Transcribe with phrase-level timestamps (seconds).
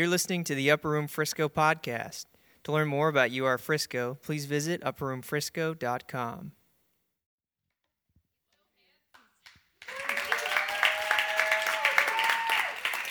[0.00, 2.24] You're listening to the Upper Room Frisco podcast.
[2.64, 6.52] To learn more about UR Frisco, please visit upperroomfrisco.com.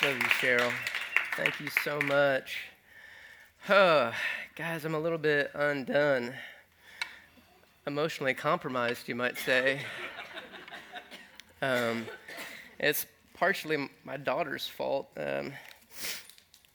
[0.02, 0.74] Love you, Cheryl.
[1.38, 2.58] Thank you so much.
[3.70, 4.12] Oh,
[4.56, 6.34] guys, I'm a little bit undone.
[7.86, 9.82] Emotionally compromised, you might say.
[11.62, 12.08] Um,
[12.80, 15.08] it's partially my daughter's fault.
[15.16, 15.54] Um,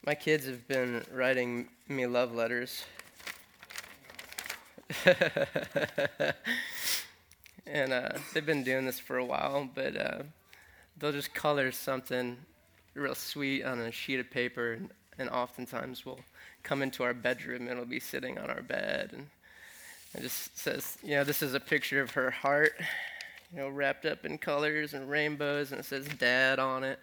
[0.07, 2.85] my kids have been writing me love letters.
[7.67, 10.22] and uh, they've been doing this for a while, but uh,
[10.98, 12.36] they'll just color something
[12.93, 16.21] real sweet on a sheet of paper, and, and oftentimes we'll
[16.62, 19.26] come into our bedroom and it'll be sitting on our bed, and
[20.14, 22.75] it just says, you know, this is a picture of her heart,
[23.50, 26.98] you know, wrapped up in colors and rainbows, and it says "Dad" on it,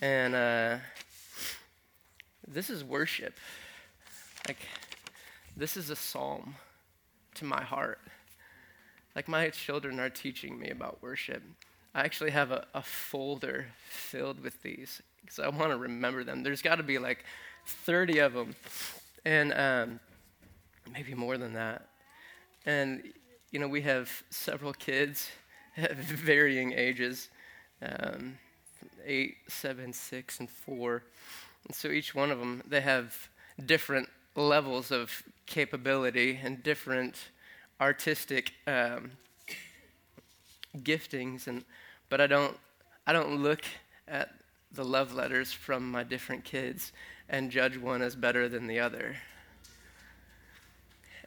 [0.00, 0.76] and uh,
[2.46, 3.34] this is worship.
[4.48, 4.58] Like,
[5.56, 6.56] this is a psalm
[7.34, 8.00] to my heart.
[9.14, 11.42] Like, my children are teaching me about worship.
[11.94, 16.42] I actually have a, a folder filled with these because I want to remember them.
[16.42, 17.24] There's got to be like
[17.66, 18.54] 30 of them,
[19.24, 20.00] and um,
[20.92, 21.88] maybe more than that.
[22.66, 23.12] And,
[23.50, 25.30] you know, we have several kids
[25.76, 27.28] at varying ages
[27.82, 28.38] um,
[29.04, 31.02] eight, seven, six, and four.
[31.66, 33.28] And so each one of them, they have
[33.64, 37.16] different levels of capability and different
[37.80, 39.12] artistic um,
[40.78, 41.46] giftings.
[41.46, 41.64] And
[42.08, 42.56] but I don't
[43.06, 43.62] I don't look
[44.08, 44.30] at
[44.72, 46.92] the love letters from my different kids
[47.28, 49.16] and judge one as better than the other.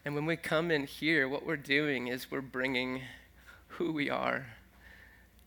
[0.03, 3.01] And when we come in here, what we're doing is we're bringing
[3.67, 4.45] who we are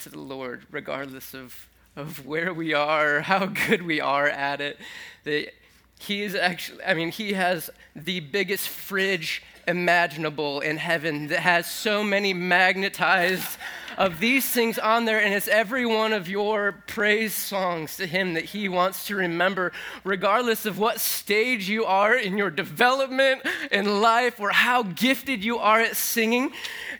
[0.00, 4.78] to the Lord, regardless of of where we are, how good we are at it.
[5.24, 5.50] The,
[5.98, 11.70] he is actually, I mean, he has the biggest fridge imaginable in heaven that has
[11.70, 13.58] so many magnetized
[13.98, 18.34] of these things on there, and it's every one of your praise songs to Him
[18.34, 19.73] that He wants to remember,
[20.05, 23.42] regardless of what stage you are in your development
[23.73, 26.52] in life or how gifted you are at singing.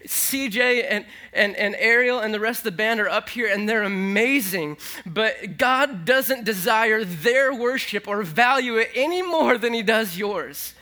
[0.07, 3.69] CJ and, and, and Ariel and the rest of the band are up here, and
[3.69, 9.83] they're amazing, but God doesn't desire their worship or value it any more than He
[9.83, 10.75] does yours.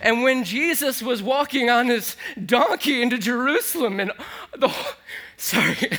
[0.00, 4.12] And when Jesus was walking on his donkey into Jerusalem, and
[4.56, 4.74] the
[5.36, 5.98] sorry,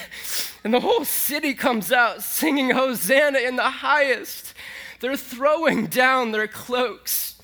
[0.63, 4.53] and the whole city comes out singing Hosanna in the highest,
[4.99, 7.35] they're throwing down their cloaks.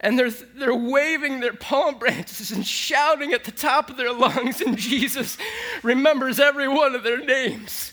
[0.00, 4.60] And they're, they're waving their palm branches and shouting at the top of their lungs,
[4.60, 5.36] and Jesus
[5.82, 7.92] remembers every one of their names.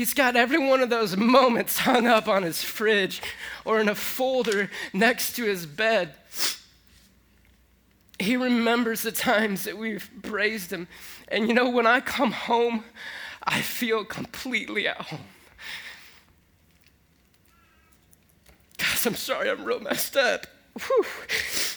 [0.00, 3.20] He's got every one of those moments hung up on his fridge
[3.66, 6.14] or in a folder next to his bed.
[8.18, 10.88] He remembers the times that we've praised him.
[11.28, 12.84] And you know, when I come home,
[13.44, 15.26] I feel completely at home.
[18.78, 20.46] Guys, I'm sorry, I'm real messed up.
[20.82, 21.04] Whew.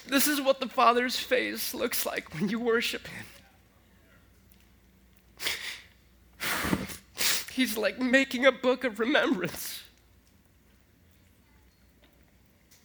[0.08, 3.26] This is what the Father's face looks like when you worship him.
[7.53, 9.84] He's like making a book of remembrance.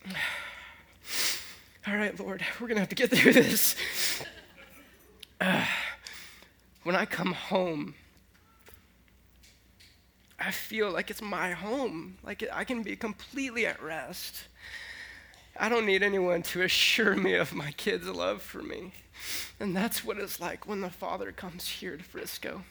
[1.86, 3.74] All right, Lord, we're going to have to get through this.
[5.40, 5.64] Uh,
[6.82, 7.94] when I come home,
[10.38, 14.48] I feel like it's my home, like I can be completely at rest.
[15.58, 18.92] I don't need anyone to assure me of my kids' love for me.
[19.58, 22.64] And that's what it's like when the Father comes here to Frisco.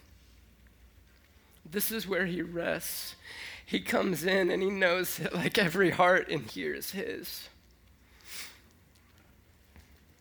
[1.72, 3.16] This is where he rests.
[3.66, 7.50] He comes in and he knows that, like every heart in here is his.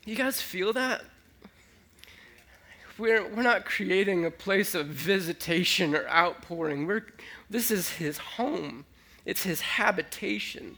[0.05, 1.03] You guys feel that?
[2.97, 6.87] We're, we're not creating a place of visitation or outpouring.
[6.87, 7.05] We're,
[7.49, 8.85] this is his home,
[9.25, 10.77] it's his habitation.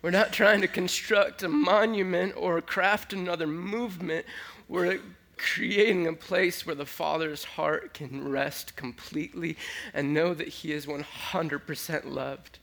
[0.00, 4.26] We're not trying to construct a monument or craft another movement.
[4.68, 4.98] We're
[5.42, 9.56] creating a place where the Father's heart can rest completely
[9.92, 12.58] and know that He is 100% loved.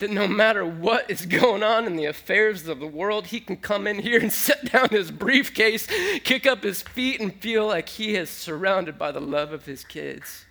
[0.00, 3.56] That no matter what is going on in the affairs of the world, He can
[3.56, 5.86] come in here and set down His briefcase,
[6.24, 9.84] kick up His feet, and feel like He is surrounded by the love of His
[9.84, 10.44] kids.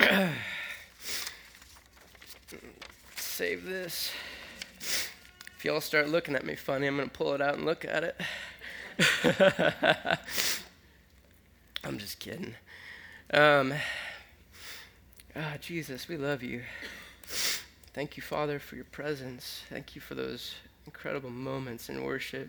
[3.16, 4.10] Save this.
[5.60, 7.84] If y'all start looking at me funny, I'm going to pull it out and look
[7.84, 8.18] at it.
[11.84, 12.54] I'm just kidding.
[13.34, 13.74] Um,
[15.36, 16.62] ah, Jesus, we love you.
[17.92, 19.64] Thank you, Father, for your presence.
[19.68, 20.54] Thank you for those
[20.86, 22.48] incredible moments in worship.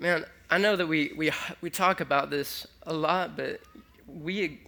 [0.00, 1.30] Man, I know that we, we,
[1.60, 3.60] we talk about this a lot, but
[4.08, 4.62] we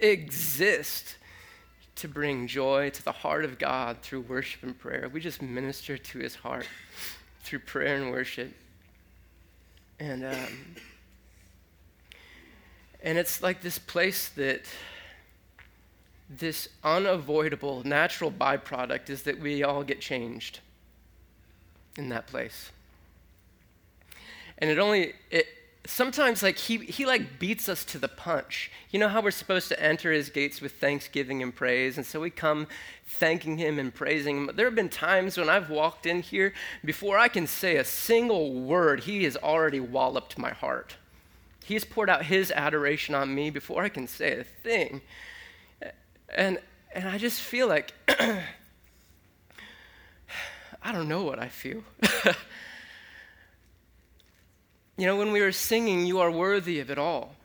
[0.00, 1.16] exist
[1.98, 5.10] to bring joy to the heart of God through worship and prayer.
[5.12, 6.66] We just minister to his heart
[7.42, 8.54] through prayer and worship.
[9.98, 10.76] And, um,
[13.02, 14.62] and it's like this place that
[16.30, 20.60] this unavoidable natural byproduct is that we all get changed
[21.96, 22.70] in that place.
[24.58, 25.46] And it only, it,
[25.86, 28.70] sometimes like he, he like beats us to the punch.
[28.90, 31.96] You know how we're supposed to enter his gates with thanksgiving and praise?
[31.96, 32.66] And so we come
[33.06, 34.50] thanking him and praising him.
[34.54, 36.52] There have been times when i've walked in here
[36.84, 40.96] before i can say a single word he has already walloped my heart.
[41.64, 45.00] He's poured out his adoration on me before i can say a thing.
[46.34, 46.58] And
[46.92, 48.42] and i just feel like i
[50.92, 51.82] don't know what i feel
[54.98, 57.36] You know, when we were singing, You Are Worthy of It All,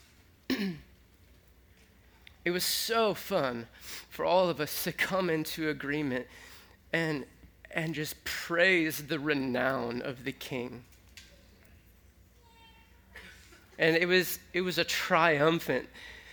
[0.48, 3.66] it was so fun
[4.08, 6.26] for all of us to come into agreement
[6.90, 7.26] and,
[7.70, 10.84] and just praise the renown of the King.
[13.78, 15.86] And it was, it was a triumphant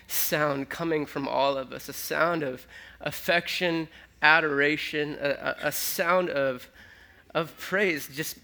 [0.08, 2.66] sound coming from all of us a sound of
[3.02, 3.90] affection,
[4.22, 6.70] adoration, a, a, a sound of,
[7.36, 8.38] of praise, just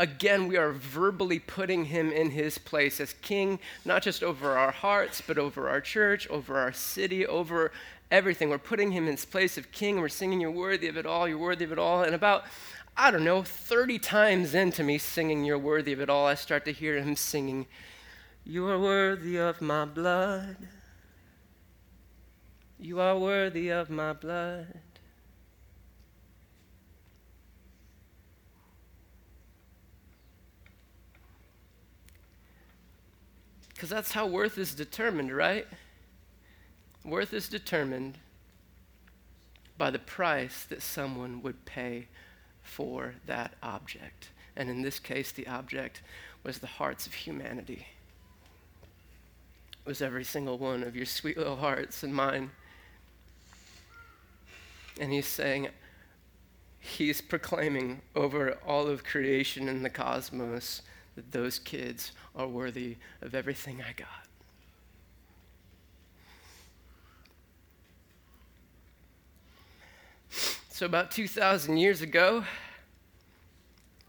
[0.00, 4.70] again, we are verbally putting him in his place as king, not just over our
[4.70, 7.70] hearts, but over our church, over our city, over
[8.10, 8.48] everything.
[8.48, 10.00] We're putting him in his place of king.
[10.00, 12.02] We're singing, You're worthy of it all, you're worthy of it all.
[12.02, 12.44] And about,
[12.96, 16.64] I don't know, 30 times into me singing, You're worthy of it all, I start
[16.64, 17.66] to hear him singing,
[18.42, 20.56] You are worthy of my blood.
[22.78, 24.80] You are worthy of my blood.
[33.80, 35.66] Because that's how worth is determined, right?
[37.02, 38.18] Worth is determined
[39.78, 42.08] by the price that someone would pay
[42.62, 44.28] for that object.
[44.54, 46.02] And in this case, the object
[46.42, 47.86] was the hearts of humanity.
[49.72, 52.50] It was every single one of your sweet little hearts and mine.
[55.00, 55.68] And he's saying,
[56.80, 60.82] he's proclaiming over all of creation and the cosmos
[61.20, 64.08] that those kids are worthy of everything I got.
[70.70, 72.42] So, about 2,000 years ago,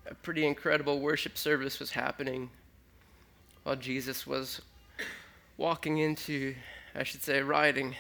[0.10, 2.50] a pretty incredible worship service was happening
[3.64, 4.62] while Jesus was
[5.58, 6.56] walking into,
[6.96, 7.94] I should say, riding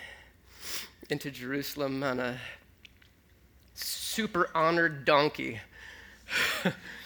[1.09, 2.37] into Jerusalem on a
[3.73, 5.59] super honored donkey.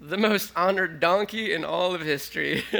[0.00, 2.62] the most honored donkey in all of history.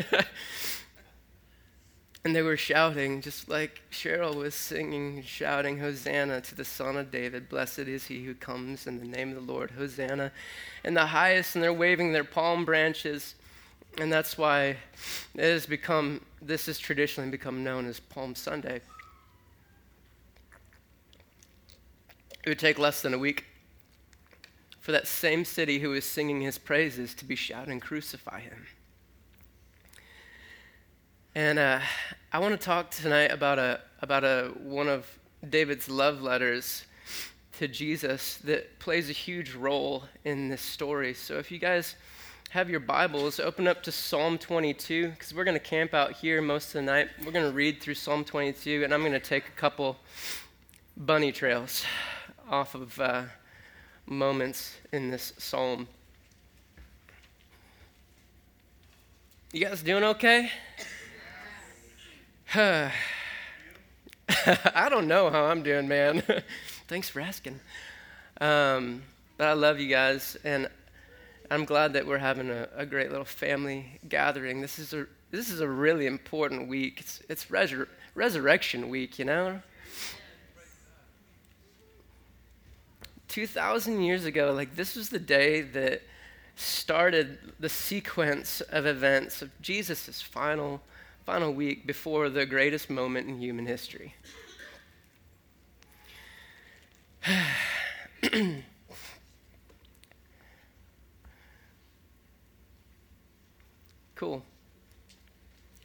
[2.25, 7.11] and they were shouting, just like Cheryl was singing, shouting, Hosanna to the Son of
[7.11, 7.49] David.
[7.49, 9.73] Blessed is he who comes in the name of the Lord.
[9.73, 10.31] Hosanna.
[10.85, 13.35] in the highest, and they're waving their palm branches.
[13.99, 14.76] And that's why
[15.35, 18.81] it has become, this has traditionally become known as Palm Sunday.
[22.45, 23.45] It would take less than a week
[24.88, 28.66] for that same city who is singing his praises to be shouting, Crucify him.
[31.35, 31.80] And uh,
[32.33, 35.07] I want to talk tonight about, a, about a, one of
[35.47, 36.87] David's love letters
[37.59, 41.12] to Jesus that plays a huge role in this story.
[41.12, 41.95] So if you guys
[42.49, 46.40] have your Bibles, open up to Psalm 22, because we're going to camp out here
[46.40, 47.11] most of the night.
[47.26, 49.99] We're going to read through Psalm 22, and I'm going to take a couple
[50.97, 51.85] bunny trails
[52.49, 52.99] off of.
[52.99, 53.25] Uh,
[54.09, 55.87] moments in this psalm.
[59.53, 60.50] You guys doing okay?
[62.55, 62.91] I
[64.88, 66.23] don't know how I'm doing, man.
[66.88, 67.61] Thanks for asking.
[68.41, 69.03] Um,
[69.37, 70.69] but I love you guys, and
[71.50, 74.61] I'm glad that we're having a, a, great little family gathering.
[74.61, 77.00] This is a this is a really important week.
[77.00, 79.61] It's, it's resur- resurrection week, you know.
[83.38, 86.02] 2,000 years ago, like this was the day that
[86.57, 90.80] started the sequence of events of Jesus' final,
[91.25, 94.16] final week before the greatest moment in human history.
[104.16, 104.42] cool.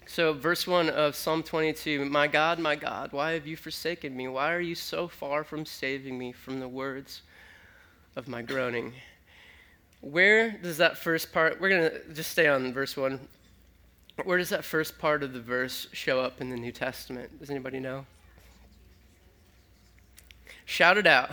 [0.08, 4.28] So, verse 1 of Psalm 22 My God, my God, why have you forsaken me?
[4.28, 7.22] Why are you so far from saving me from the words
[8.16, 8.94] of my groaning?
[10.02, 13.20] Where does that first part, we're going to just stay on verse 1.
[14.26, 17.40] Where does that first part of the verse show up in the New Testament?
[17.40, 18.06] Does anybody know?
[20.66, 21.32] Shout it out.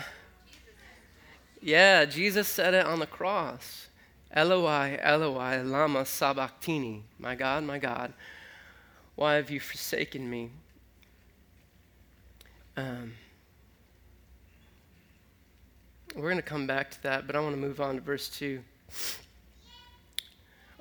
[1.60, 3.88] Yeah, Jesus said it on the cross.
[4.32, 7.02] Eloi, Eloi, lama sabachthani.
[7.18, 8.12] My God, my God,
[9.16, 10.50] why have you forsaken me?
[12.76, 13.14] Um,
[16.14, 18.28] we're going to come back to that, but I want to move on to verse
[18.28, 18.60] 2.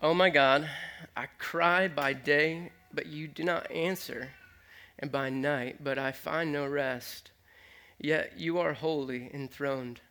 [0.01, 0.69] Oh my God,
[1.15, 4.29] I cry by day, but you do not answer,
[4.97, 7.31] and by night, but I find no rest.
[7.99, 10.01] Yet you are holy, enthroned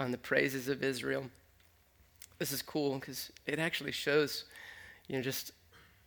[0.00, 1.26] on the praises of Israel.
[2.38, 4.44] This is cool because it actually shows,
[5.08, 5.52] you know, just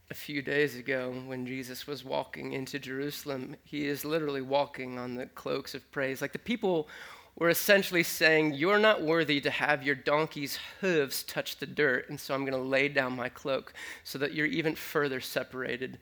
[0.09, 5.15] a few days ago when Jesus was walking into Jerusalem, he is literally walking on
[5.15, 6.21] the cloaks of praise.
[6.21, 6.89] Like the people
[7.37, 12.19] were essentially saying, You're not worthy to have your donkey's hooves touch the dirt, and
[12.19, 13.73] so I'm going to lay down my cloak
[14.03, 15.97] so that you're even further separated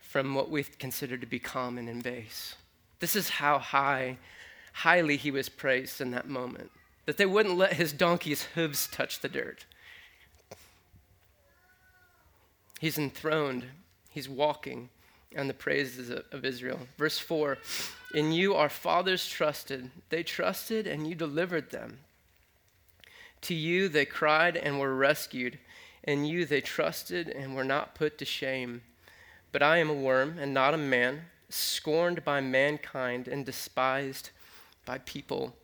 [0.00, 2.56] from what we consider to be common and base.
[2.98, 4.18] This is how high
[4.72, 6.70] highly he was praised in that moment,
[7.06, 9.66] that they wouldn't let his donkey's hooves touch the dirt.
[12.80, 13.66] He's enthroned,
[14.10, 14.88] he's walking
[15.36, 16.80] on the praises of Israel.
[16.96, 17.58] Verse 4
[18.12, 22.00] In you our fathers trusted, they trusted and you delivered them.
[23.42, 25.58] To you they cried and were rescued.
[26.02, 28.82] In you they trusted and were not put to shame.
[29.52, 34.30] But I am a worm and not a man, scorned by mankind and despised
[34.84, 35.54] by people.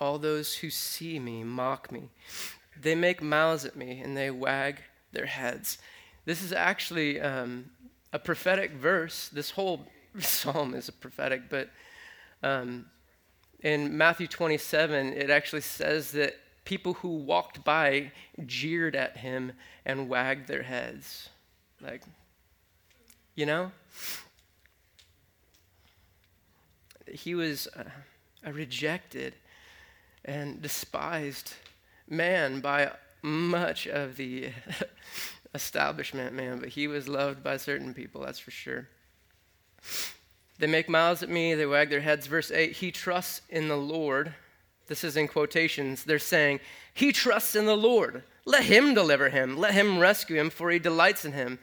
[0.00, 2.10] All those who see me mock me.
[2.80, 5.78] They make mouths at me and they wag their heads.
[6.24, 7.70] This is actually um,
[8.12, 9.28] a prophetic verse.
[9.28, 9.86] This whole
[10.18, 11.70] psalm is a prophetic, but
[12.42, 12.86] um,
[13.60, 18.12] in Matthew 27, it actually says that people who walked by
[18.46, 19.52] jeered at him
[19.84, 21.28] and wagged their heads.
[21.80, 22.02] Like,
[23.34, 23.72] you know?
[27.14, 27.86] he was a,
[28.48, 29.34] a rejected
[30.24, 31.54] and despised
[32.08, 32.90] man by
[33.22, 34.50] much of the
[35.54, 38.88] establishment, man, but he was loved by certain people, that's for sure.
[40.58, 42.26] They make mouths at me, they wag their heads.
[42.26, 44.34] Verse 8, he trusts in the Lord.
[44.86, 46.04] This is in quotations.
[46.04, 46.60] They're saying,
[46.92, 48.22] He trusts in the Lord.
[48.44, 49.56] Let him deliver him.
[49.56, 51.58] Let him rescue him, for he delights in him.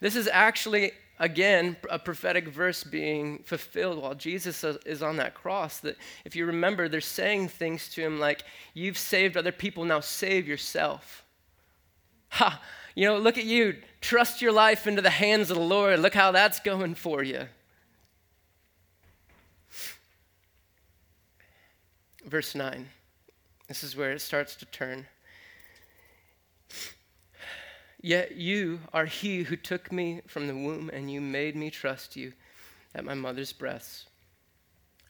[0.00, 5.78] This is actually again, a prophetic verse being fulfilled while Jesus is on that cross.
[5.80, 10.00] That if you remember, they're saying things to him like, You've saved other people, now
[10.00, 11.24] save yourself.
[12.30, 12.60] Ha!
[12.94, 13.76] You know, look at you.
[14.00, 15.98] Trust your life into the hands of the Lord.
[16.00, 17.46] Look how that's going for you.
[22.24, 22.88] Verse 9.
[23.68, 25.06] This is where it starts to turn.
[28.00, 32.16] Yet you are he who took me from the womb, and you made me trust
[32.16, 32.32] you
[32.94, 34.06] at my mother's breasts.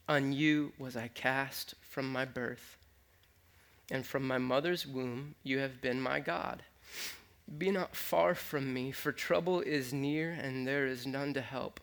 [0.08, 2.76] On you was I cast from my birth,
[3.90, 6.62] and from my mother's womb you have been my God.
[7.58, 11.80] Be not far from me, for trouble is near, and there is none to help.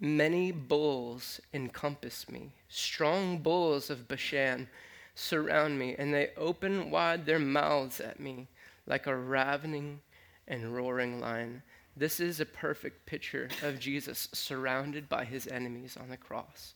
[0.00, 4.68] Many bulls encompass me, strong bulls of Bashan
[5.14, 8.46] surround me, and they open wide their mouths at me
[8.86, 10.00] like a ravening
[10.46, 11.62] and roaring lion.
[11.96, 16.74] This is a perfect picture of Jesus surrounded by his enemies on the cross.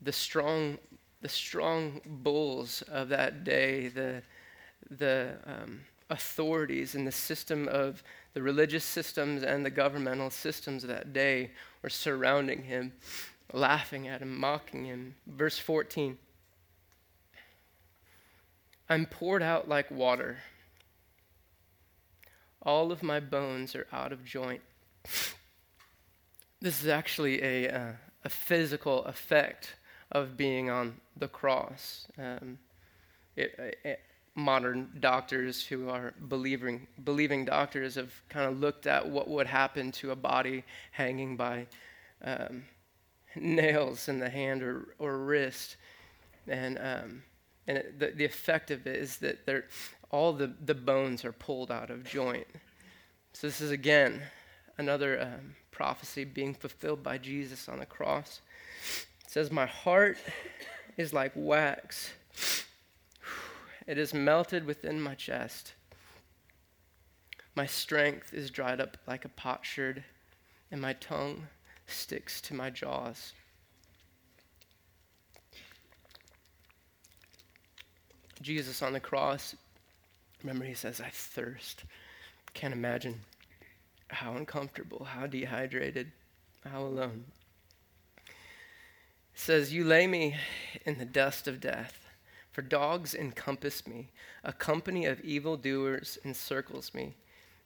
[0.00, 0.78] The strong,
[1.22, 4.22] the strong bulls of that day, the,
[4.90, 8.04] the um, authorities and the system of
[8.36, 11.50] the religious systems and the governmental systems of that day
[11.80, 12.92] were surrounding him,
[13.54, 15.14] laughing at him, mocking him.
[15.26, 16.18] Verse 14
[18.90, 20.36] I'm poured out like water.
[22.60, 24.60] All of my bones are out of joint.
[26.60, 29.76] This is actually a, uh, a physical effect
[30.12, 32.06] of being on the cross.
[32.18, 32.58] Um,
[33.34, 34.00] it, it,
[34.36, 39.90] modern doctors who are believing, believing doctors have kind of looked at what would happen
[39.90, 40.62] to a body
[40.92, 41.66] hanging by
[42.22, 42.62] um,
[43.34, 45.76] nails in the hand or, or wrist.
[46.46, 47.22] And um,
[47.66, 49.38] and it, the, the effect of it is that
[50.10, 52.46] all the, the bones are pulled out of joint.
[53.32, 54.22] So, this is again
[54.78, 58.40] another um, prophecy being fulfilled by Jesus on the cross.
[59.24, 60.18] It says, My heart
[60.96, 62.12] is like wax,
[63.86, 65.74] it is melted within my chest.
[67.54, 70.04] My strength is dried up like a potsherd,
[70.70, 71.46] and my tongue
[71.86, 73.32] sticks to my jaws.
[78.42, 79.56] Jesus on the cross,
[80.42, 81.84] remember, he says, I thirst.
[82.52, 83.20] Can't imagine
[84.08, 86.12] how uncomfortable, how dehydrated,
[86.64, 87.24] how alone.
[89.34, 90.36] Says, You lay me
[90.84, 92.05] in the dust of death,
[92.56, 94.08] for dogs encompass me.
[94.42, 97.14] A company of evildoers encircles me.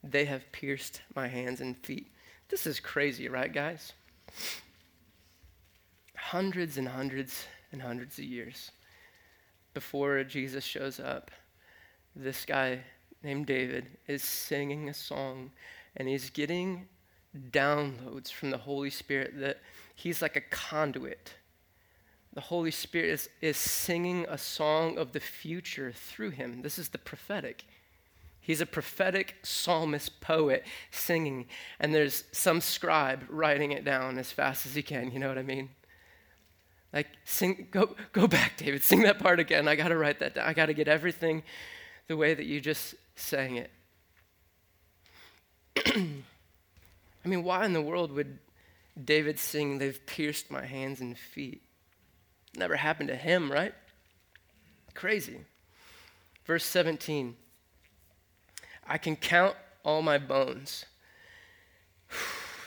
[0.03, 2.11] They have pierced my hands and feet.
[2.49, 3.93] This is crazy, right, guys?
[6.17, 8.71] Hundreds and hundreds and hundreds of years
[9.73, 11.31] before Jesus shows up,
[12.13, 12.81] this guy
[13.23, 15.51] named David is singing a song
[15.95, 16.89] and he's getting
[17.51, 19.61] downloads from the Holy Spirit that
[19.95, 21.35] he's like a conduit.
[22.33, 26.61] The Holy Spirit is, is singing a song of the future through him.
[26.61, 27.65] This is the prophetic.
[28.39, 31.47] He's a prophetic psalmist poet singing,
[31.79, 35.11] and there's some scribe writing it down as fast as he can.
[35.11, 35.69] You know what I mean?
[36.93, 38.81] Like, sing, go, go back, David.
[38.81, 39.67] Sing that part again.
[39.67, 40.47] I got to write that down.
[40.47, 41.43] I got to get everything
[42.07, 43.71] the way that you just sang it.
[45.85, 48.39] I mean, why in the world would
[49.01, 51.61] David sing, They've pierced my hands and feet?
[52.55, 53.73] Never happened to him, right?
[54.93, 55.39] Crazy.
[56.45, 57.35] Verse 17
[58.87, 60.85] I can count all my bones.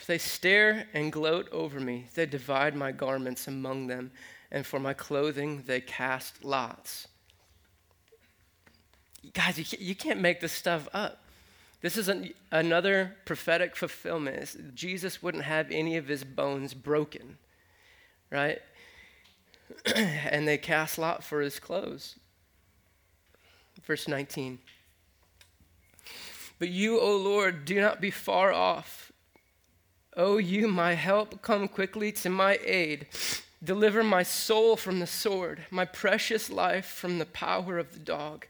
[0.07, 2.09] They stare and gloat over me.
[2.15, 4.11] They divide my garments among them,
[4.51, 7.09] and for my clothing they cast lots.
[9.33, 11.25] Guys, you can't, you can't make this stuff up.
[11.81, 14.75] This is an, another prophetic fulfillment.
[14.75, 17.39] Jesus wouldn't have any of his bones broken,
[18.31, 18.59] right?
[19.95, 22.17] and they cast lot for his clothes.
[23.85, 24.59] Verse 19.
[26.59, 29.13] But you, O Lord, do not be far off.
[30.17, 33.09] O you, my help, come quickly to my aid.
[33.65, 38.47] Deliver my soul from the sword, my precious life from the power of the dog.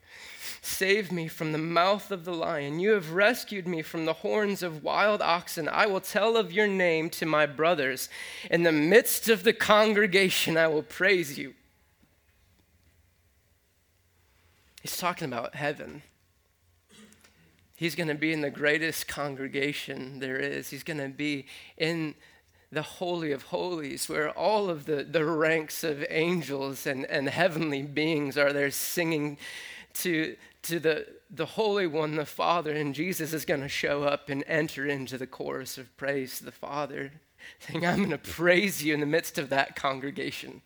[0.60, 2.80] Save me from the mouth of the lion.
[2.80, 5.68] You have rescued me from the horns of wild oxen.
[5.68, 8.08] I will tell of your name to my brothers.
[8.50, 11.54] In the midst of the congregation, I will praise you.
[14.80, 16.02] He's talking about heaven.
[17.76, 20.70] He's going to be in the greatest congregation there is.
[20.70, 21.46] He's going to be
[21.76, 22.14] in
[22.74, 27.82] the Holy of Holies, where all of the, the ranks of angels and, and heavenly
[27.82, 29.38] beings are there singing
[29.94, 32.72] to, to the, the Holy One, the Father.
[32.72, 36.44] And Jesus is going to show up and enter into the chorus of praise to
[36.44, 37.12] the Father,
[37.60, 40.60] saying, I'm going to praise you in the midst of that congregation.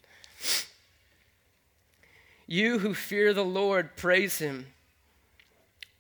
[2.47, 4.69] You who fear the Lord, praise him.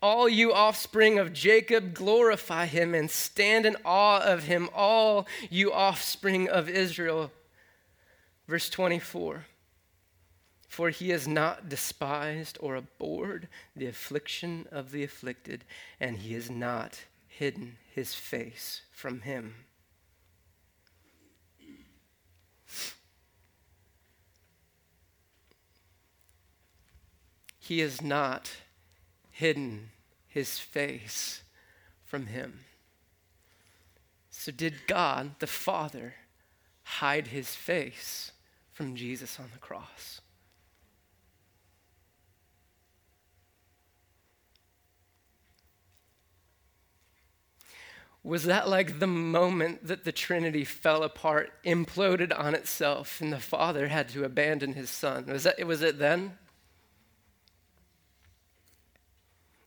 [0.00, 5.72] All you offspring of Jacob, glorify him and stand in awe of him, all you
[5.72, 7.32] offspring of Israel.
[8.46, 9.46] Verse 24
[10.68, 15.64] For he has not despised or abhorred the affliction of the afflicted,
[15.98, 19.54] and he has not hidden his face from him.
[27.58, 28.50] He is not
[29.38, 29.90] hidden
[30.26, 31.42] his face
[32.04, 32.64] from him.
[34.30, 36.14] So, did God the Father
[36.82, 38.32] hide his face
[38.72, 40.20] from Jesus on the cross?
[48.24, 53.38] Was that like the moment that the Trinity fell apart, imploded on itself, and the
[53.38, 55.26] Father had to abandon his Son?
[55.26, 56.36] Was, that, was it then?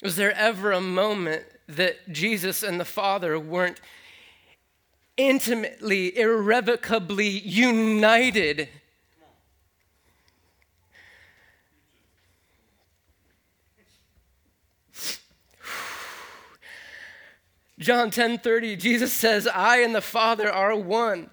[0.02, 3.80] Was there ever a moment that Jesus and the Father weren't
[5.16, 8.68] intimately, irrevocably united?
[17.78, 21.32] John 10:30 Jesus says I and the Father are one.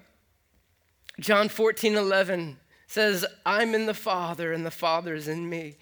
[1.21, 5.77] John 14:11 says I'm in the Father and the Father is in me.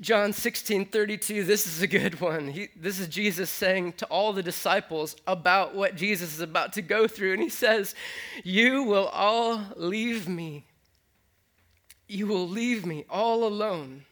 [0.00, 2.48] John 16, 32, this is a good one.
[2.48, 6.82] He, this is Jesus saying to all the disciples about what Jesus is about to
[6.82, 7.34] go through.
[7.34, 7.94] And he says,
[8.42, 10.64] You will all leave me.
[12.08, 14.04] You will leave me all alone.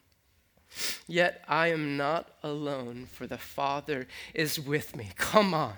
[1.06, 5.10] Yet I am not alone, for the Father is with me.
[5.16, 5.74] Come on.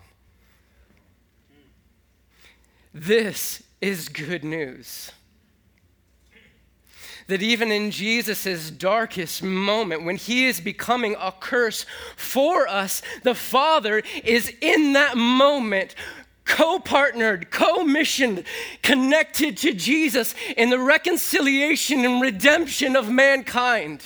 [2.93, 5.11] This is good news.
[7.27, 13.35] That even in Jesus' darkest moment, when he is becoming a curse for us, the
[13.35, 15.95] Father is in that moment
[16.45, 18.45] co partnered, co missioned,
[18.83, 24.03] connected to Jesus in the reconciliation and redemption of mankind.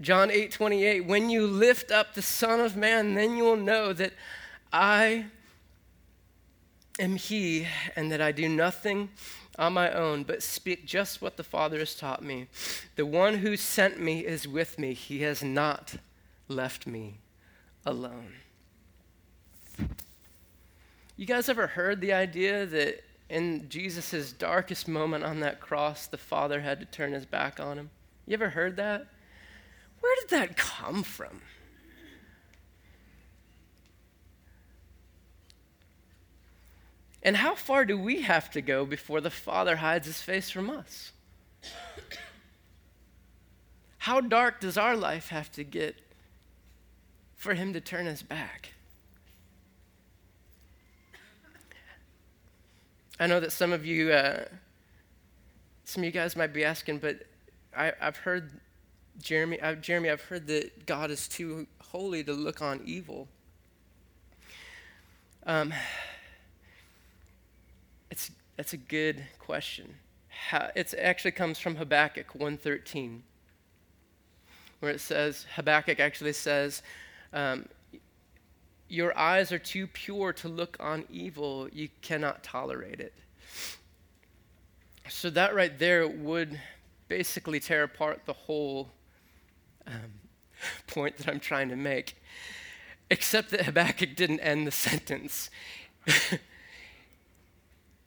[0.00, 3.92] John 8 28, when you lift up the Son of Man, then you will know
[3.92, 4.12] that
[4.72, 5.26] I
[6.98, 9.10] am He, and that I do nothing
[9.58, 12.46] on my own, but speak just what the Father has taught me.
[12.96, 15.96] The one who sent me is with me, He has not
[16.48, 17.18] left me
[17.84, 18.34] alone.
[21.16, 26.16] You guys ever heard the idea that in Jesus' darkest moment on that cross, the
[26.16, 27.90] Father had to turn his back on him?
[28.26, 29.06] You ever heard that?
[30.00, 31.42] Where did that come from?
[37.22, 40.70] And how far do we have to go before the Father hides his face from
[40.70, 41.12] us?
[43.98, 45.96] How dark does our life have to get
[47.36, 48.70] for him to turn us back?
[53.20, 54.44] I know that some of you, uh,
[55.84, 57.26] some of you guys might be asking, but
[57.76, 58.52] I, have heard
[59.20, 63.26] Jeremy, I've, Jeremy, I've heard that God is too holy to look on evil.
[65.44, 65.74] Um,
[68.58, 69.94] that's a good question.
[70.74, 73.20] it actually comes from Habakkuk 1.13,
[74.80, 76.82] where it says, Habakkuk actually says,
[77.32, 77.68] um,
[78.88, 81.68] your eyes are too pure to look on evil.
[81.72, 83.14] You cannot tolerate it.
[85.08, 86.60] So that right there would
[87.06, 88.88] basically tear apart the whole
[89.86, 89.94] um,
[90.88, 92.16] point that I'm trying to make,
[93.08, 95.48] except that Habakkuk didn't end the sentence.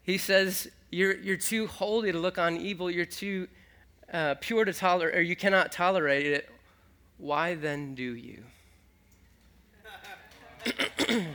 [0.04, 3.48] he says, you're, you're too holy to look on evil, you're too
[4.12, 6.50] uh, pure to tolerate, or you cannot tolerate it.
[7.18, 8.44] Why then do you?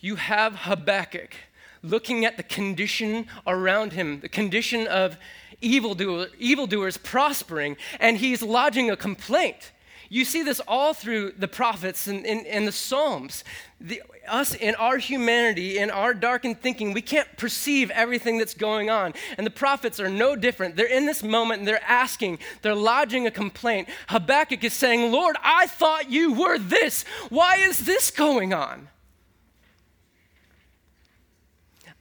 [0.00, 1.34] you have Habakkuk
[1.82, 5.16] looking at the condition around him, the condition of
[5.60, 9.72] evildoer, evildoers prospering, and he's lodging a complaint.
[10.12, 13.44] You see this all through the prophets and, and, and the Psalms.
[13.80, 18.90] The, us in our humanity, in our darkened thinking, we can't perceive everything that's going
[18.90, 19.14] on.
[19.38, 20.74] And the prophets are no different.
[20.74, 23.88] They're in this moment and they're asking, they're lodging a complaint.
[24.08, 27.04] Habakkuk is saying, Lord, I thought you were this.
[27.28, 28.88] Why is this going on?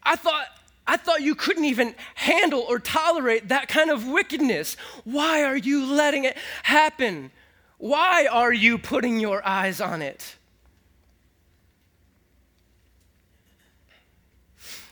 [0.02, 0.48] I thought
[0.88, 4.76] I thought you couldn't even handle or tolerate that kind of wickedness.
[5.04, 7.30] Why are you letting it happen?
[7.80, 10.36] Why are you putting your eyes on it?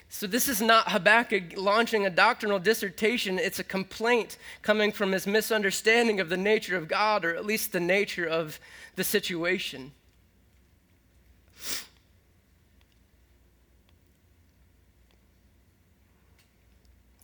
[0.09, 3.37] So, this is not Habakkuk launching a doctrinal dissertation.
[3.37, 7.71] It's a complaint coming from his misunderstanding of the nature of God, or at least
[7.71, 8.59] the nature of
[8.95, 9.91] the situation.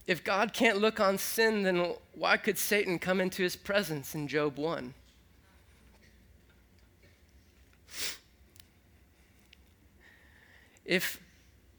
[0.06, 4.28] If God can't look on sin, then why could Satan come into his presence in
[4.28, 4.94] Job 1?
[10.94, 11.20] If,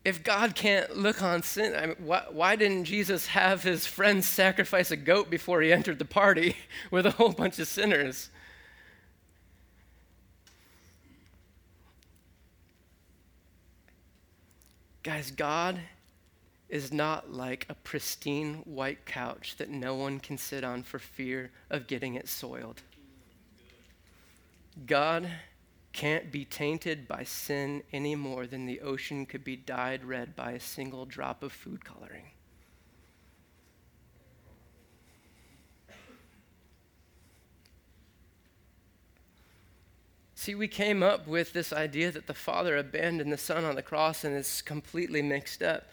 [0.05, 4.27] if God can't look on sin, I mean, why, why didn't Jesus have his friends
[4.27, 6.57] sacrifice a goat before he entered the party
[6.91, 8.29] with a whole bunch of sinners?
[15.05, 15.79] Guys, God
[16.69, 21.53] is not like a pristine white couch that no one can sit on for fear
[21.71, 22.83] of getting it soiled.
[24.87, 25.31] God
[25.95, 30.51] can't be tainted by sin any more than the ocean could be dyed red by
[30.51, 32.25] a single drop of food coloring.
[40.35, 43.83] See, we came up with this idea that the Father abandoned the Son on the
[43.83, 45.85] cross and it's completely mixed up.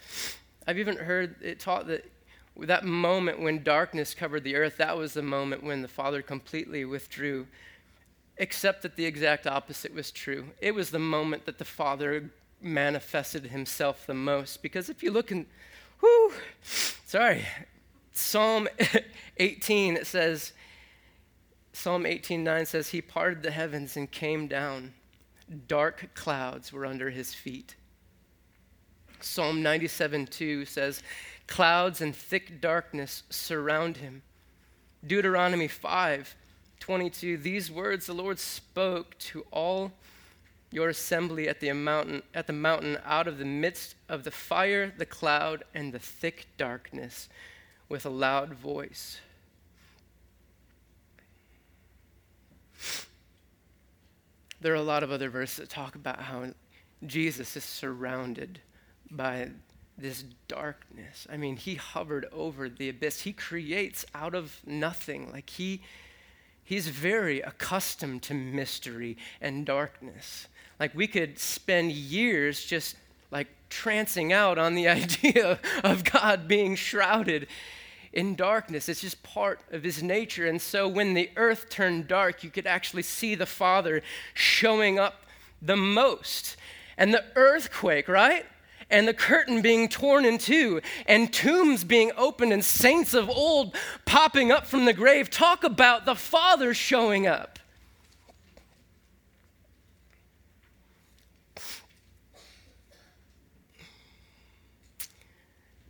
[0.68, 2.12] I've even heard it taught that
[2.58, 6.84] that moment when darkness covered the earth, that was the moment when the Father completely
[6.86, 7.48] withdrew,
[8.38, 10.48] except that the exact opposite was true.
[10.60, 14.62] It was the moment that the Father manifested himself the most.
[14.62, 15.46] Because if you look in,
[16.02, 17.46] whoo, sorry,
[18.12, 18.68] Psalm
[19.38, 20.54] 18, it says,
[21.74, 24.94] Psalm 18:9 says, He parted the heavens and came down.
[25.68, 27.76] Dark clouds were under his feet.
[29.20, 31.04] Psalm 97 2 says,
[31.48, 34.22] Clouds and thick darkness surround him.
[35.06, 36.36] Deuteronomy 5
[36.82, 39.92] 22, these words the Lord spoke to all
[40.72, 44.92] your assembly at the mountain at the mountain out of the midst of the fire,
[44.98, 47.30] the cloud, and the thick darkness
[47.88, 49.20] with a loud voice.
[54.60, 56.48] There are a lot of other verses that talk about how
[57.06, 58.60] Jesus is surrounded
[59.10, 59.52] by
[59.98, 61.28] this darkness.
[61.32, 63.22] I mean, he hovered over the abyss.
[63.22, 65.32] He creates out of nothing.
[65.32, 65.82] Like he
[66.72, 70.48] he's very accustomed to mystery and darkness.
[70.80, 72.96] Like we could spend years just
[73.30, 77.48] like trancing out on the idea of God being shrouded
[78.14, 78.88] in darkness.
[78.88, 80.48] It's just part of his nature.
[80.48, 84.02] And so when the earth turned dark, you could actually see the Father
[84.34, 85.26] showing up
[85.62, 86.56] the most.
[86.98, 88.46] And the earthquake, right?
[88.92, 93.76] And the curtain being torn in two, and tombs being opened, and saints of old
[94.06, 95.30] popping up from the grave.
[95.30, 97.58] Talk about the Father showing up.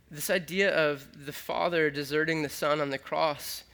[0.08, 3.64] This idea of the Father deserting the Son on the cross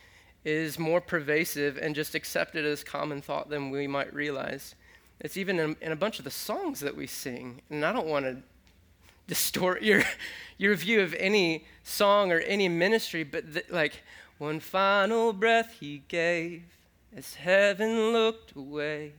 [0.45, 4.75] is more pervasive and just accepted as common thought than we might realize.
[5.21, 7.61] It's even in, in a bunch of the songs that we sing.
[7.71, 8.39] And I don't want to
[9.29, 10.03] distort your,
[10.57, 14.03] your view of any song or any ministry, but like,
[14.39, 16.63] one final breath he gave
[17.15, 19.13] as heaven looked away.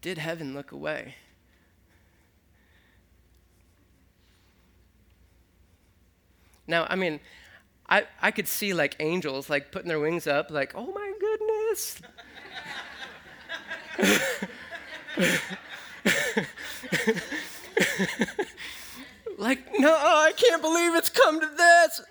[0.00, 1.16] Did heaven look away?
[6.66, 7.18] Now, I mean,
[7.88, 12.00] I, I could see like angels like putting their wings up, like, oh my goodness.
[19.38, 22.02] like, no, I can't believe it's come to this.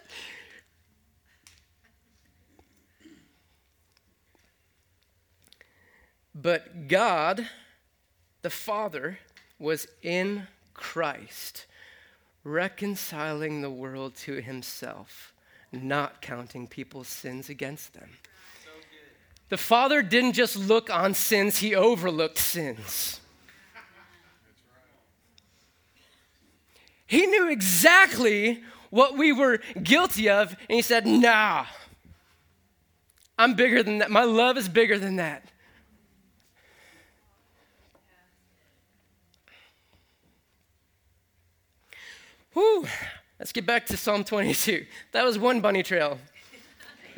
[6.34, 7.48] But God,
[8.42, 9.20] the Father,
[9.60, 11.66] was in Christ
[12.44, 15.34] reconciling the world to himself,
[15.72, 18.10] not counting people's sins against them.
[19.50, 23.20] The Father didn't just look on sins, he overlooked sins.
[27.06, 31.66] He knew exactly what we were guilty of, and he said, Nah,
[33.38, 34.12] I'm bigger than that.
[34.12, 35.50] My love is bigger than that.
[42.54, 42.86] Whew.
[43.40, 44.86] Let's get back to Psalm 22.
[45.14, 46.20] That was one bunny trail.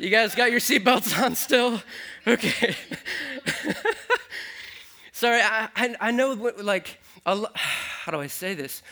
[0.02, 1.80] You guys got your seatbelts on still?
[2.26, 2.74] Okay.
[5.12, 5.68] Sorry, I,
[6.00, 8.82] I, know, like, lo- how do I say this?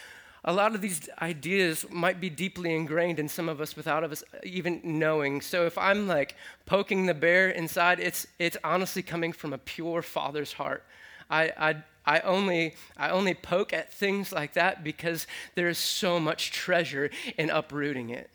[0.44, 4.22] A lot of these ideas might be deeply ingrained in some of us without us
[4.44, 5.40] even knowing.
[5.40, 10.02] So if I'm like poking the bear inside, it's, it's honestly coming from a pure
[10.02, 10.84] father's heart.
[11.28, 16.20] I, I, I only, I only poke at things like that because there is so
[16.20, 18.30] much treasure in uprooting it.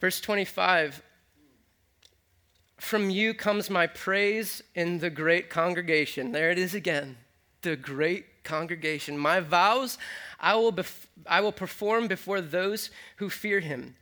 [0.00, 1.02] Verse 25
[2.78, 6.32] From you comes my praise in the great congregation.
[6.32, 7.18] There it is again,
[7.62, 9.18] the great congregation.
[9.18, 9.98] My vows
[10.40, 13.96] I will, bef- I will perform before those who fear him.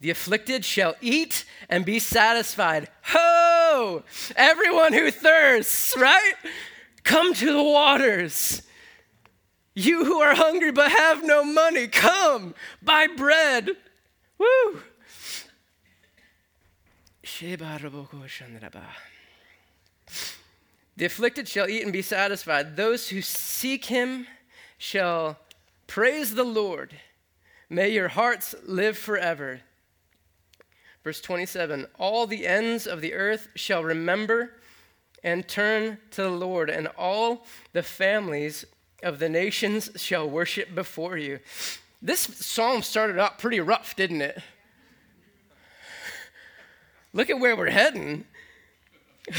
[0.00, 2.88] The afflicted shall eat and be satisfied.
[3.02, 4.04] Ho!
[4.36, 6.34] Everyone who thirsts, right?
[7.02, 8.62] Come to the waters.
[9.74, 13.70] You who are hungry but have no money, come, buy bread.
[14.38, 14.82] Woo!
[20.96, 22.76] The afflicted shall eat and be satisfied.
[22.76, 24.26] Those who seek him
[24.78, 25.38] shall
[25.86, 26.94] praise the Lord.
[27.70, 29.60] May your hearts live forever.
[31.04, 34.54] Verse 27 All the ends of the earth shall remember
[35.22, 38.64] and turn to the Lord, and all the families
[39.02, 41.38] of the nations shall worship before you.
[42.00, 44.40] This psalm started out pretty rough, didn't it?
[47.12, 48.24] Look at where we're heading.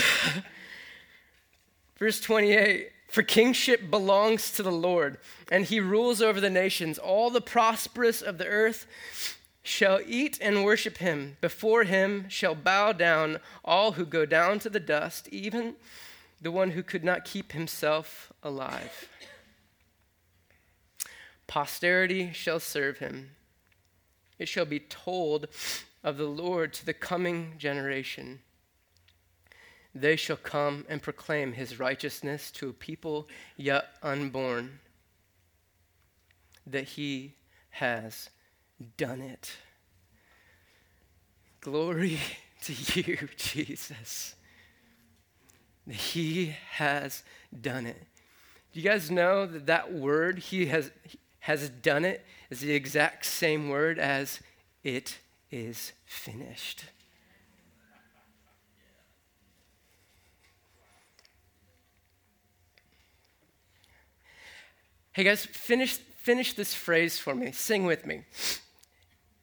[1.97, 5.17] Verse 28 For kingship belongs to the Lord,
[5.51, 6.97] and he rules over the nations.
[6.97, 8.87] All the prosperous of the earth
[9.63, 11.37] shall eat and worship him.
[11.41, 15.75] Before him shall bow down all who go down to the dust, even
[16.41, 19.09] the one who could not keep himself alive.
[21.49, 23.31] Posterity shall serve him.
[24.37, 25.47] It shall be told
[26.03, 28.41] of the Lord to the coming generation.
[29.95, 34.79] They shall come and proclaim his righteousness to a people yet unborn,
[36.67, 37.33] that he
[37.71, 38.29] has
[38.95, 39.51] done it.
[41.61, 42.19] Glory
[42.61, 44.35] to you, Jesus.
[45.89, 47.23] He has
[47.59, 48.05] done it.
[48.71, 50.91] Do you guys know that that word, he has,
[51.49, 54.39] has done it, is the exact same word as
[54.83, 55.17] it
[55.49, 56.85] is finished?
[65.11, 67.51] Hey guys, finish, finish this phrase for me.
[67.51, 68.25] Sing with me.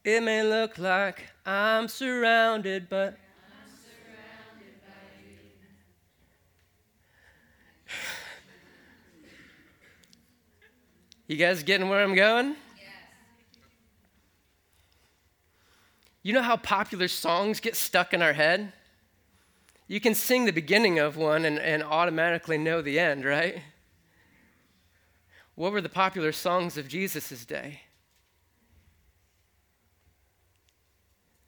[0.05, 3.17] It may look like I'm surrounded, but
[11.27, 12.55] You guys getting where I'm going?
[12.77, 12.87] Yes.
[16.23, 18.71] You know how popular songs get stuck in our head?
[19.89, 23.61] You can sing the beginning of one and, and automatically know the end, right?
[25.55, 27.81] What were the popular songs of Jesus' day?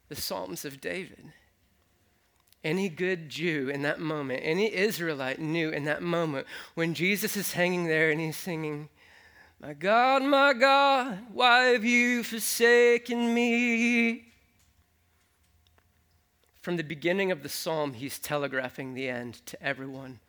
[0.08, 1.32] The Psalms of David.
[2.62, 7.52] Any good Jew in that moment, any Israelite knew in that moment when Jesus is
[7.52, 8.90] hanging there and he's singing,
[9.60, 14.24] my God, my God, why have you forsaken me?
[16.62, 20.20] From the beginning of the psalm, he's telegraphing the end to everyone.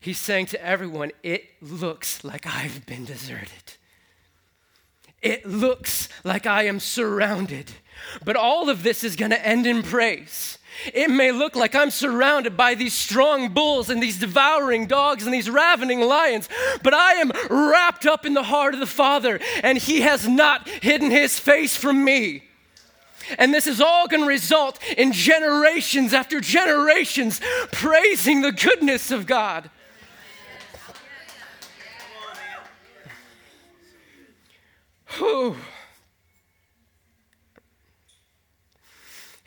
[0.00, 3.74] He's saying to everyone, It looks like I've been deserted.
[5.20, 7.72] It looks like I am surrounded.
[8.24, 10.58] But all of this is going to end in praise.
[10.86, 15.34] It may look like I'm surrounded by these strong bulls and these devouring dogs and
[15.34, 16.48] these ravening lions,
[16.82, 20.68] but I am wrapped up in the heart of the Father, and He has not
[20.68, 22.44] hidden His face from me.
[23.38, 27.40] And this is all going to result in generations after generations
[27.72, 29.70] praising the goodness of God.
[35.18, 35.56] Whew.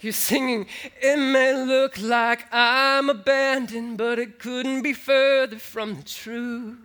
[0.01, 0.65] You're singing,
[0.99, 6.77] it may look like I'm abandoned, but it couldn't be further from the truth.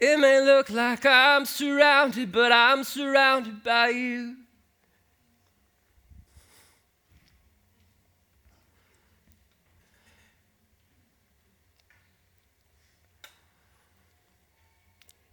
[0.00, 4.36] It may look like I'm surrounded, but I'm surrounded by you.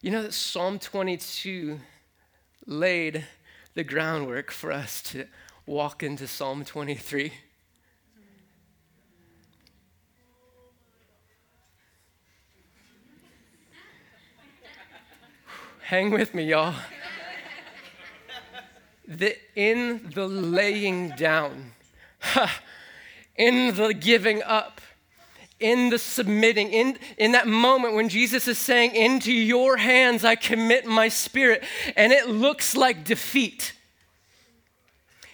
[0.01, 1.79] You know that Psalm 22
[2.65, 3.25] laid
[3.73, 5.25] the groundwork for us to
[5.69, 7.31] walk into Psalm 23?
[15.81, 16.73] Hang with me, y'all.
[19.07, 21.73] The, in the laying down,
[23.35, 24.81] in the giving up,
[25.59, 30.35] in the submitting, in, in that moment when Jesus is saying, Into your hands I
[30.35, 31.63] commit my spirit,
[31.95, 33.73] and it looks like defeat.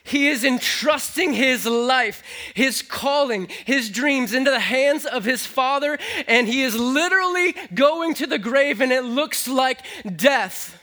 [0.06, 2.22] He is entrusting his life,
[2.54, 8.14] his calling, his dreams into the hands of his father, and he is literally going
[8.16, 9.80] to the grave, and it looks like
[10.16, 10.80] death.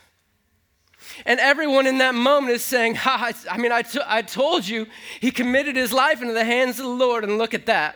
[1.25, 4.87] And everyone in that moment is saying, ha, I mean, I, t- I told you,
[5.21, 7.95] he committed his life into the hands of the Lord, and look at that.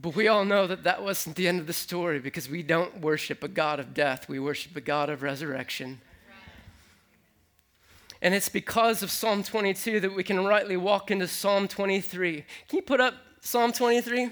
[0.00, 3.00] But we all know that that wasn't the end of the story because we don't
[3.00, 6.00] worship a God of death, we worship a God of resurrection.
[8.26, 12.44] And it's because of Psalm 22 that we can rightly walk into Psalm 23.
[12.66, 14.30] Can you put up Psalm 23?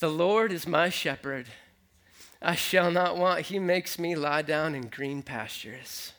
[0.00, 1.46] The Lord is my shepherd.
[2.42, 3.42] I shall not want.
[3.42, 6.12] He makes me lie down in green pastures.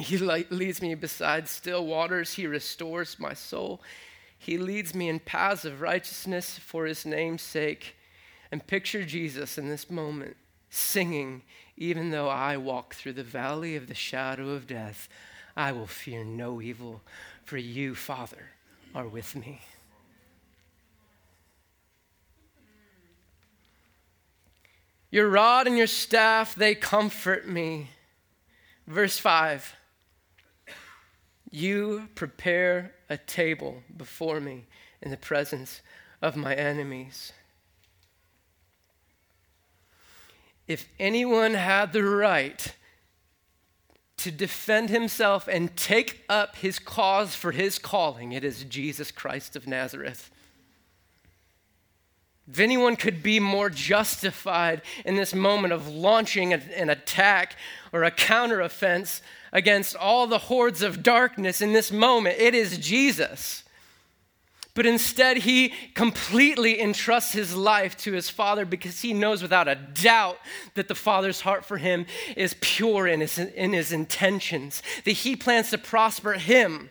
[0.00, 2.34] He leads me beside still waters.
[2.34, 3.80] He restores my soul.
[4.36, 7.94] He leads me in paths of righteousness for his name's sake.
[8.50, 10.36] And picture Jesus in this moment
[10.68, 11.42] singing,
[11.76, 15.08] even though I walk through the valley of the shadow of death,
[15.56, 17.02] I will fear no evil,
[17.44, 18.50] for you, Father,
[18.94, 19.60] are with me.
[25.10, 27.88] Your rod and your staff, they comfort me.
[28.86, 29.74] Verse 5
[31.50, 34.66] You prepare a table before me
[35.02, 35.80] in the presence
[36.22, 37.32] of my enemies.
[40.68, 42.72] If anyone had the right
[44.22, 49.56] to defend himself and take up his cause for his calling, it is Jesus Christ
[49.56, 50.30] of Nazareth.
[52.50, 57.54] If anyone could be more justified in this moment of launching an attack
[57.92, 59.20] or a counteroffense
[59.52, 63.62] against all the hordes of darkness in this moment, it is Jesus.
[64.74, 69.74] But instead, he completely entrusts his life to his father because he knows without a
[69.74, 70.38] doubt
[70.74, 72.06] that the father's heart for him
[72.36, 76.90] is pure in his, in his intentions, that he plans to prosper him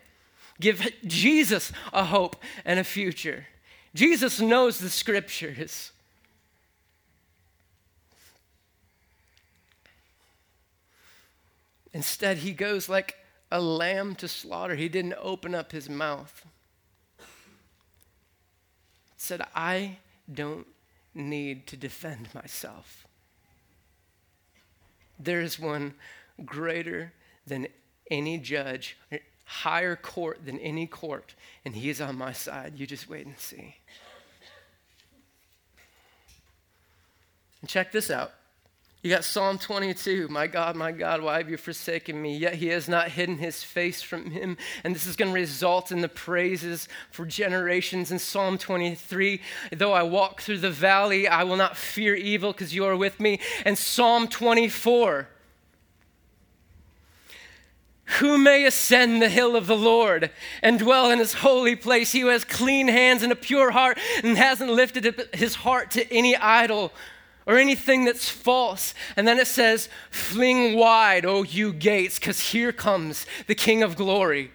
[0.59, 3.47] Give Jesus a hope and a future.
[3.95, 5.91] Jesus knows the scriptures.
[11.93, 13.15] Instead, he goes like
[13.51, 14.75] a lamb to slaughter.
[14.75, 16.45] He didn't open up his mouth.
[19.21, 19.97] Said, I
[20.33, 20.65] don't
[21.13, 23.05] need to defend myself.
[25.19, 25.95] There is one
[26.45, 27.11] greater
[27.45, 27.67] than
[28.09, 28.97] any judge,
[29.43, 32.73] higher court than any court, and he is on my side.
[32.77, 33.75] You just wait and see.
[37.59, 38.31] And check this out.
[39.01, 40.27] You got Psalm 22.
[40.27, 42.35] My God, my God, why have you forsaken me?
[42.35, 44.57] Yet he has not hidden his face from him.
[44.83, 48.11] And this is going to result in the praises for generations.
[48.11, 49.39] In Psalm 23,
[49.71, 53.21] though I walk through the valley, I will not fear evil because you are with
[53.21, 53.39] me.
[53.63, 55.29] And Psalm 24,
[58.17, 60.29] who may ascend the hill of the Lord
[60.61, 62.11] and dwell in his holy place?
[62.11, 65.91] He who has clean hands and a pure heart and hasn't lifted up his heart
[65.91, 66.91] to any idol
[67.49, 68.93] or anything that's false.
[69.15, 73.95] And then it says, Fling wide, O you gates, because here comes the King of
[73.95, 74.51] glory,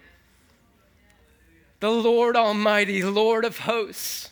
[1.81, 4.29] the Lord Almighty, Lord of hosts.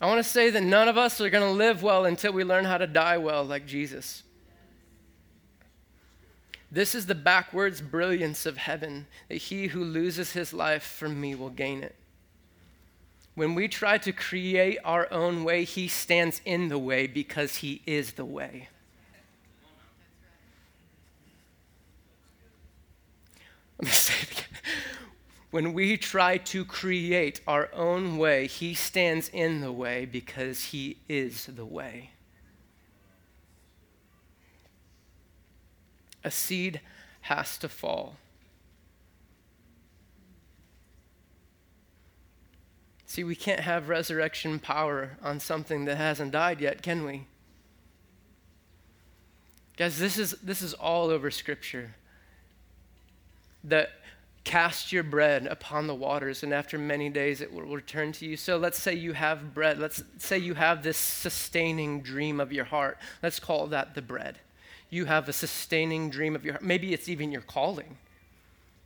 [0.00, 2.42] I want to say that none of us are going to live well until we
[2.42, 4.24] learn how to die well like Jesus.
[6.72, 11.36] This is the backwards brilliance of heaven that he who loses his life for me
[11.36, 11.94] will gain it.
[13.38, 17.82] When we try to create our own way, He stands in the way because He
[17.86, 18.68] is the way.
[23.78, 24.44] Let me say it again.
[25.52, 30.96] When we try to create our own way, He stands in the way because He
[31.08, 32.10] is the way.
[36.24, 36.80] A seed
[37.20, 38.16] has to fall.
[43.08, 47.26] See, we can't have resurrection power on something that hasn't died yet, can we?
[49.78, 51.94] Guys, this is, this is all over Scripture.
[53.64, 53.88] That
[54.44, 58.36] cast your bread upon the waters, and after many days it will return to you.
[58.36, 59.78] So let's say you have bread.
[59.78, 62.98] Let's say you have this sustaining dream of your heart.
[63.22, 64.38] Let's call that the bread.
[64.90, 66.64] You have a sustaining dream of your heart.
[66.64, 67.96] Maybe it's even your calling,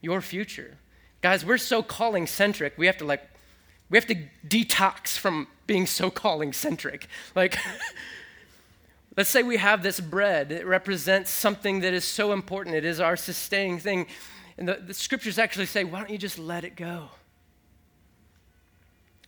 [0.00, 0.76] your future.
[1.22, 3.31] Guys, we're so calling centric, we have to like
[3.93, 4.16] we have to
[4.49, 7.09] detox from being so calling centric.
[7.34, 7.59] Like,
[9.18, 10.51] let's say we have this bread.
[10.51, 14.07] It represents something that is so important, it is our sustaining thing.
[14.57, 17.11] And the, the scriptures actually say, why don't you just let it go?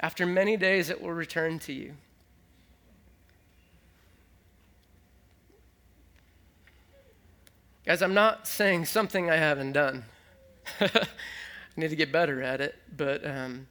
[0.00, 1.94] After many days, it will return to you.
[7.84, 10.06] Guys, I'm not saying something I haven't done.
[10.80, 10.88] I
[11.76, 13.66] need to get better at it, but um,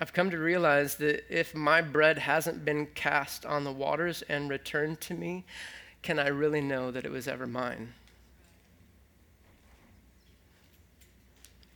[0.00, 4.48] I've come to realize that if my bread hasn't been cast on the waters and
[4.48, 5.44] returned to me,
[6.02, 7.92] can I really know that it was ever mine?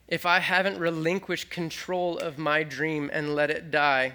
[0.09, 4.14] If I haven't relinquished control of my dream and let it die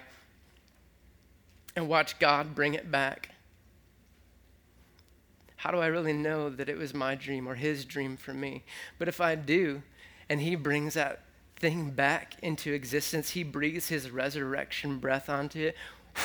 [1.76, 3.30] and watch God bring it back,
[5.54, 8.64] how do I really know that it was my dream or his dream for me?
[8.98, 9.82] But if I do,
[10.28, 11.22] and he brings that
[11.60, 13.30] thing back into existence.
[13.30, 15.76] He breathes his resurrection breath onto it.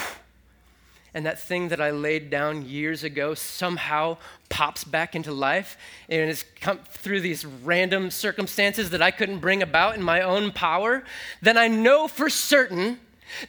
[1.14, 4.18] And that thing that I laid down years ago somehow
[4.50, 5.78] pops back into life
[6.10, 10.52] and has come through these random circumstances that I couldn't bring about in my own
[10.52, 11.06] power.
[11.42, 13.00] Then I know for certain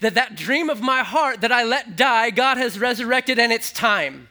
[0.01, 3.73] that that dream of my heart that I let die, God has resurrected and it's
[3.73, 4.29] time.